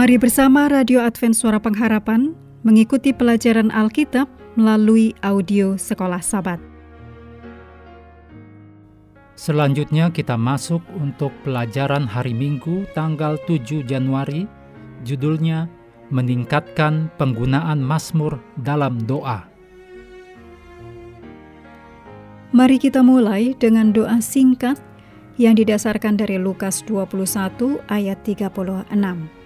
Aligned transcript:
Mari 0.00 0.16
bersama 0.16 0.64
Radio 0.64 1.04
Advent 1.04 1.36
Suara 1.36 1.60
Pengharapan 1.60 2.32
mengikuti 2.64 3.12
pelajaran 3.12 3.68
Alkitab 3.68 4.32
melalui 4.56 5.12
audio 5.20 5.76
Sekolah 5.76 6.24
Sabat. 6.24 6.56
Selanjutnya 9.36 10.08
kita 10.08 10.40
masuk 10.40 10.80
untuk 10.96 11.36
pelajaran 11.44 12.08
hari 12.08 12.32
Minggu 12.32 12.88
tanggal 12.96 13.36
7 13.44 13.84
Januari, 13.84 14.48
judulnya 15.04 15.68
Meningkatkan 16.08 17.12
Penggunaan 17.20 17.84
Mazmur 17.84 18.40
dalam 18.56 19.04
Doa. 19.04 19.44
Mari 22.56 22.80
kita 22.80 23.04
mulai 23.04 23.52
dengan 23.52 23.92
doa 23.92 24.16
singkat 24.24 24.80
yang 25.36 25.60
didasarkan 25.60 26.16
dari 26.16 26.40
Lukas 26.40 26.80
21 26.88 27.84
ayat 27.92 28.16
36. 28.24 29.39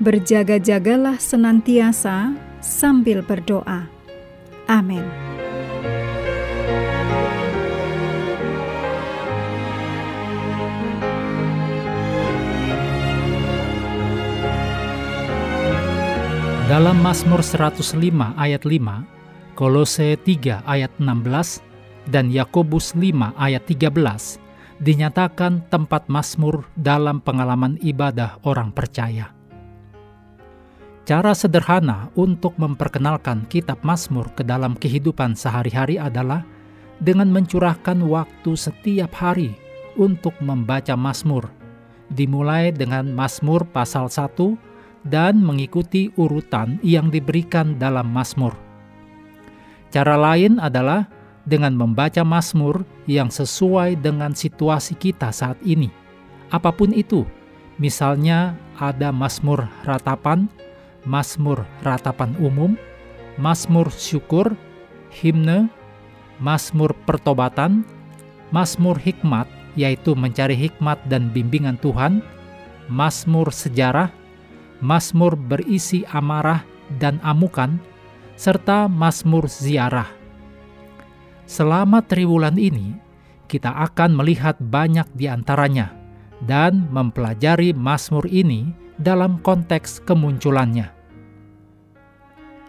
Berjaga-jagalah 0.00 1.20
senantiasa 1.20 2.32
sambil 2.64 3.20
berdoa. 3.20 3.84
Amin. 4.64 5.04
Dalam 16.64 16.96
Mazmur 17.04 17.44
105 17.44 17.92
ayat 18.40 18.64
5, 18.64 19.04
Kolose 19.52 20.16
3 20.16 20.64
ayat 20.64 20.96
16, 20.96 21.60
dan 22.08 22.32
Yakobus 22.32 22.96
5 22.96 23.36
ayat 23.36 23.68
13 23.68 24.40
dinyatakan 24.80 25.68
tempat 25.68 26.08
Mazmur 26.08 26.64
dalam 26.72 27.20
pengalaman 27.20 27.76
ibadah 27.84 28.40
orang 28.48 28.72
percaya. 28.72 29.39
Cara 31.08 31.32
sederhana 31.32 32.12
untuk 32.12 32.54
memperkenalkan 32.60 33.48
kitab 33.48 33.80
Mazmur 33.80 34.30
ke 34.36 34.44
dalam 34.44 34.76
kehidupan 34.76 35.32
sehari-hari 35.32 35.96
adalah 35.96 36.44
dengan 37.00 37.32
mencurahkan 37.32 38.04
waktu 38.04 38.52
setiap 38.52 39.10
hari 39.16 39.56
untuk 39.96 40.36
membaca 40.44 40.92
Mazmur, 40.94 41.48
dimulai 42.12 42.70
dengan 42.70 43.10
Mazmur 43.10 43.64
pasal 43.72 44.12
1 44.12 44.54
dan 45.08 45.40
mengikuti 45.40 46.12
urutan 46.20 46.76
yang 46.84 47.08
diberikan 47.08 47.80
dalam 47.80 48.12
Mazmur. 48.12 48.52
Cara 49.90 50.14
lain 50.14 50.60
adalah 50.60 51.08
dengan 51.48 51.74
membaca 51.74 52.20
Mazmur 52.22 52.84
yang 53.08 53.32
sesuai 53.32 53.98
dengan 53.98 54.36
situasi 54.36 54.94
kita 54.94 55.32
saat 55.32 55.56
ini. 55.64 55.88
Apa 56.52 56.70
pun 56.70 56.92
itu, 56.92 57.24
misalnya 57.80 58.54
ada 58.76 59.10
Mazmur 59.10 59.66
ratapan, 59.88 60.46
Mazmur 61.08 61.64
ratapan 61.80 62.36
umum, 62.36 62.76
Mazmur 63.40 63.88
syukur, 63.88 64.52
himne, 65.10 65.72
Mazmur 66.40 66.92
pertobatan, 67.08 67.84
Mazmur 68.52 69.00
hikmat, 69.00 69.48
yaitu 69.78 70.12
mencari 70.12 70.56
hikmat 70.56 71.00
dan 71.08 71.32
bimbingan 71.32 71.80
Tuhan, 71.80 72.20
Mazmur 72.90 73.54
sejarah, 73.54 74.10
Mazmur 74.80 75.36
berisi 75.36 76.04
amarah 76.10 76.64
dan 76.98 77.20
amukan, 77.22 77.80
serta 78.36 78.88
Mazmur 78.88 79.46
ziarah. 79.46 80.08
Selama 81.44 82.04
triwulan 82.04 82.56
ini, 82.56 82.96
kita 83.50 83.74
akan 83.74 84.14
melihat 84.14 84.54
banyak 84.62 85.06
di 85.18 85.26
antaranya 85.26 85.90
dan 86.46 86.86
mempelajari 86.88 87.74
Mazmur 87.74 88.24
ini 88.30 88.70
dalam 89.00 89.40
konteks 89.40 90.04
kemunculannya. 90.04 90.92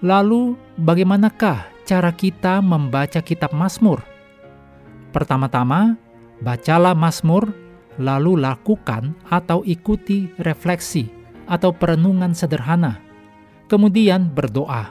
Lalu, 0.01 0.57
bagaimanakah 0.81 1.67
cara 1.85 2.11
kita 2.15 2.63
membaca 2.63 3.19
kitab 3.21 3.53
Mazmur? 3.53 4.01
Pertama-tama, 5.11 5.99
bacalah 6.41 6.95
Mazmur, 6.97 7.51
lalu 7.99 8.39
lakukan 8.39 9.13
atau 9.29 9.61
ikuti 9.67 10.31
refleksi 10.41 11.11
atau 11.45 11.75
perenungan 11.75 12.31
sederhana, 12.31 12.97
kemudian 13.67 14.31
berdoa. 14.31 14.89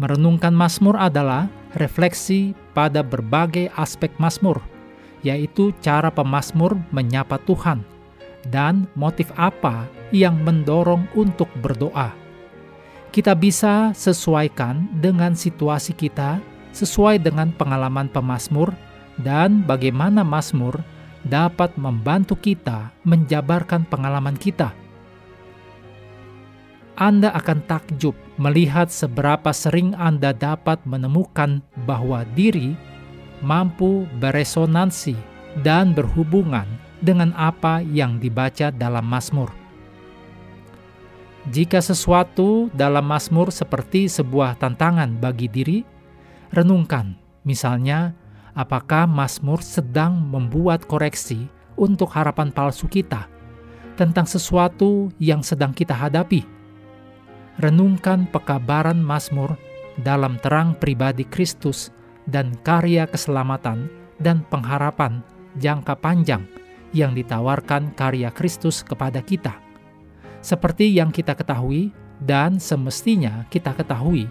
Merenungkan 0.00 0.56
Mazmur 0.56 0.96
adalah 0.96 1.50
refleksi 1.76 2.56
pada 2.72 3.04
berbagai 3.04 3.68
aspek 3.76 4.08
Mazmur, 4.16 4.62
yaitu 5.20 5.74
cara 5.84 6.08
pemazmur 6.08 6.80
menyapa 6.94 7.36
Tuhan 7.44 7.91
dan 8.50 8.90
motif 8.98 9.30
apa 9.38 9.86
yang 10.10 10.40
mendorong 10.42 11.06
untuk 11.14 11.46
berdoa. 11.60 12.10
Kita 13.12 13.36
bisa 13.36 13.92
sesuaikan 13.92 14.88
dengan 14.98 15.36
situasi 15.36 15.92
kita, 15.92 16.40
sesuai 16.72 17.20
dengan 17.20 17.52
pengalaman 17.52 18.08
pemazmur, 18.08 18.72
dan 19.20 19.60
bagaimana 19.68 20.24
Mazmur 20.24 20.80
dapat 21.22 21.76
membantu 21.76 22.34
kita 22.40 22.90
menjabarkan 23.04 23.84
pengalaman 23.86 24.34
kita 24.34 24.72
anda 27.02 27.32
akan 27.32 27.64
takjub 27.64 28.12
melihat 28.36 28.92
seberapa 28.92 29.48
sering 29.50 29.96
Anda 29.96 30.36
dapat 30.36 30.84
menemukan 30.84 31.64
bahwa 31.88 32.28
diri 32.36 32.76
mampu 33.40 34.04
beresonansi 34.20 35.16
dan 35.64 35.96
berhubungan 35.96 36.68
dengan 37.02 37.34
apa 37.34 37.82
yang 37.82 38.22
dibaca 38.22 38.70
dalam 38.70 39.02
Mazmur. 39.02 39.50
Jika 41.50 41.82
sesuatu 41.82 42.70
dalam 42.70 43.02
Mazmur 43.02 43.50
seperti 43.50 44.06
sebuah 44.06 44.62
tantangan 44.62 45.18
bagi 45.18 45.50
diri, 45.50 45.82
renungkan, 46.54 47.18
misalnya, 47.42 48.14
apakah 48.54 49.10
Mazmur 49.10 49.58
sedang 49.58 50.22
membuat 50.22 50.86
koreksi 50.86 51.50
untuk 51.74 52.14
harapan 52.14 52.54
palsu 52.54 52.86
kita 52.86 53.26
tentang 53.98 54.24
sesuatu 54.24 55.10
yang 55.18 55.42
sedang 55.42 55.74
kita 55.74 55.98
hadapi 55.98 56.46
renungkan 57.60 58.24
pekabaran 58.30 58.96
Mazmur 58.96 59.58
dalam 60.00 60.40
terang 60.40 60.72
pribadi 60.78 61.28
Kristus 61.28 61.92
dan 62.24 62.56
karya 62.64 63.04
keselamatan 63.04 63.90
dan 64.22 64.46
pengharapan 64.48 65.20
jangka 65.60 65.98
panjang 66.00 66.46
yang 66.92 67.16
ditawarkan 67.16 67.96
karya 67.96 68.28
Kristus 68.32 68.84
kepada 68.84 69.20
kita. 69.24 69.56
Seperti 70.44 70.92
yang 70.92 71.10
kita 71.10 71.32
ketahui 71.32 71.90
dan 72.20 72.60
semestinya 72.60 73.48
kita 73.48 73.72
ketahui, 73.74 74.28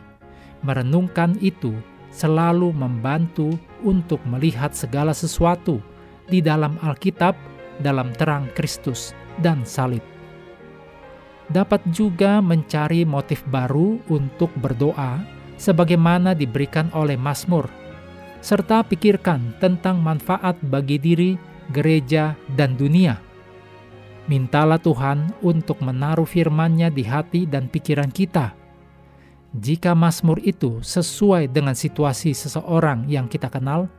merenungkan 0.62 1.36
itu 1.42 1.74
selalu 2.14 2.72
membantu 2.72 3.58
untuk 3.82 4.20
melihat 4.28 4.72
segala 4.74 5.12
sesuatu 5.12 5.82
di 6.30 6.40
dalam 6.40 6.78
Alkitab 6.86 7.34
dalam 7.82 8.14
terang 8.14 8.48
Kristus 8.54 9.16
dan 9.40 9.64
salib 9.64 10.04
dapat 11.52 11.84
juga 11.92 12.40
mencari 12.40 13.04
motif 13.04 13.44
baru 13.52 14.00
untuk 14.08 14.50
berdoa 14.56 15.20
sebagaimana 15.60 16.32
diberikan 16.32 16.88
oleh 16.96 17.20
Mazmur, 17.20 17.68
serta 18.40 18.82
pikirkan 18.88 19.60
tentang 19.60 20.00
manfaat 20.00 20.58
bagi 20.64 20.98
diri, 20.98 21.32
gereja, 21.72 22.38
dan 22.54 22.76
dunia. 22.76 23.18
Mintalah 24.30 24.78
Tuhan 24.78 25.34
untuk 25.42 25.82
menaruh 25.82 26.28
firman-Nya 26.28 26.94
di 26.94 27.04
hati 27.04 27.50
dan 27.50 27.68
pikiran 27.68 28.14
kita. 28.14 28.54
Jika 29.52 29.92
Mazmur 29.92 30.40
itu 30.40 30.80
sesuai 30.80 31.52
dengan 31.52 31.76
situasi 31.76 32.32
seseorang 32.32 33.10
yang 33.12 33.28
kita 33.28 33.52
kenal, 33.52 33.92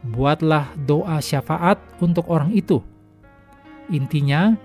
buatlah 0.00 0.72
doa 0.88 1.20
syafaat 1.20 1.76
untuk 2.00 2.24
orang 2.32 2.54
itu. 2.56 2.80
Intinya, 3.92 4.56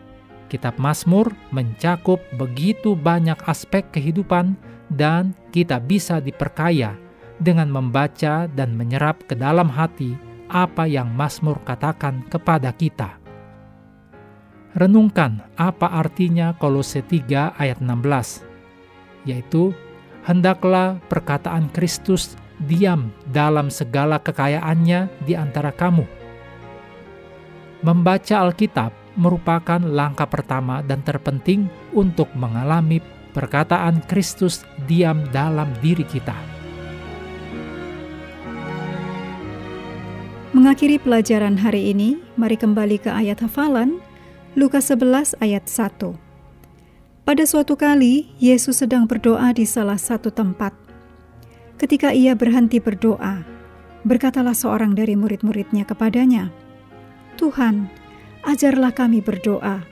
Kitab 0.48 0.78
Mazmur 0.78 1.34
mencakup 1.50 2.22
begitu 2.38 2.94
banyak 2.94 3.36
aspek 3.50 3.84
kehidupan 3.90 4.56
dan 4.94 5.34
kita 5.50 5.82
bisa 5.82 6.22
diperkaya 6.22 6.94
dengan 7.42 7.68
membaca 7.68 8.48
dan 8.48 8.78
menyerap 8.78 9.26
ke 9.28 9.36
dalam 9.36 9.68
hati 9.68 10.16
apa 10.50 10.86
yang 10.86 11.10
Mazmur 11.14 11.62
katakan 11.66 12.26
kepada 12.28 12.72
kita. 12.76 13.18
Renungkan 14.76 15.40
apa 15.56 15.88
artinya 15.88 16.52
Kolose 16.60 17.00
3 17.00 17.56
ayat 17.56 17.80
16, 17.80 18.44
yaitu 19.24 19.72
hendaklah 20.28 21.00
perkataan 21.08 21.72
Kristus 21.72 22.36
diam 22.68 23.12
dalam 23.32 23.72
segala 23.72 24.20
kekayaannya 24.20 25.08
di 25.24 25.34
antara 25.36 25.72
kamu. 25.72 26.04
Membaca 27.84 28.36
Alkitab 28.44 28.92
merupakan 29.16 29.80
langkah 29.80 30.28
pertama 30.28 30.84
dan 30.84 31.00
terpenting 31.08 31.72
untuk 31.96 32.28
mengalami 32.36 33.00
perkataan 33.32 34.04
Kristus 34.08 34.68
diam 34.88 35.24
dalam 35.32 35.72
diri 35.80 36.04
kita. 36.04 36.55
Mengakhiri 40.66 40.98
pelajaran 40.98 41.62
hari 41.62 41.94
ini, 41.94 42.18
mari 42.42 42.58
kembali 42.58 42.98
ke 42.98 43.14
ayat 43.14 43.38
hafalan 43.46 44.02
Lukas 44.58 44.90
11 44.90 45.38
ayat 45.38 45.70
1. 45.70 46.18
Pada 47.22 47.46
suatu 47.46 47.78
kali, 47.78 48.34
Yesus 48.42 48.82
sedang 48.82 49.06
berdoa 49.06 49.54
di 49.54 49.62
salah 49.62 50.02
satu 50.02 50.34
tempat. 50.34 50.74
Ketika 51.78 52.18
ia 52.18 52.34
berhenti 52.34 52.82
berdoa, 52.82 53.46
berkatalah 54.10 54.58
seorang 54.58 54.98
dari 54.98 55.14
murid-muridnya 55.14 55.86
kepadanya, 55.86 56.50
"Tuhan, 57.38 57.86
ajarlah 58.50 58.90
kami 58.90 59.22
berdoa, 59.22 59.86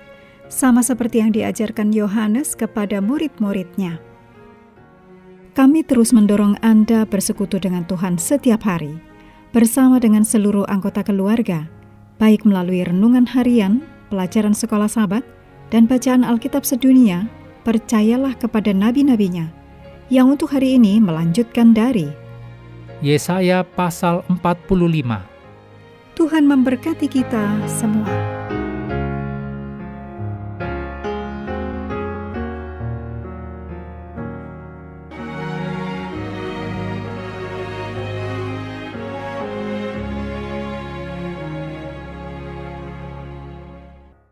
sama 0.49 0.81
seperti 0.81 1.21
yang 1.21 1.37
diajarkan 1.37 1.93
Yohanes 1.93 2.57
kepada 2.57 2.97
murid-muridnya." 2.97 4.01
Kami 5.53 5.85
terus 5.85 6.17
mendorong 6.17 6.57
Anda 6.65 7.05
bersekutu 7.05 7.61
dengan 7.61 7.85
Tuhan 7.85 8.17
setiap 8.17 8.65
hari, 8.65 9.12
bersama 9.53 10.01
dengan 10.01 10.25
seluruh 10.25 10.65
anggota 10.65 11.05
keluarga, 11.05 11.69
baik 12.17 12.41
melalui 12.43 12.81
renungan 12.81 13.29
harian, 13.29 13.85
pelajaran 14.09 14.57
sekolah 14.57 14.89
sahabat, 14.89 15.21
dan 15.69 15.85
bacaan 15.85 16.25
Alkitab 16.25 16.65
sedunia, 16.65 17.29
percayalah 17.61 18.33
kepada 18.33 18.73
nabi-nabinya, 18.73 19.53
yang 20.09 20.33
untuk 20.33 20.51
hari 20.51 20.81
ini 20.81 20.97
melanjutkan 20.97 21.71
dari 21.71 22.09
Yesaya 23.03 23.61
pasal 23.61 24.25
45. 24.31 24.73
Tuhan 26.15 26.43
memberkati 26.47 27.07
kita 27.11 27.67
semua. 27.67 28.22